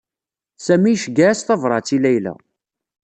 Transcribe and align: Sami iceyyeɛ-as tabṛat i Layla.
Sami 0.65 0.89
iceyyeɛ-as 0.93 1.41
tabṛat 1.41 1.89
i 1.95 1.97
Layla. 2.03 2.33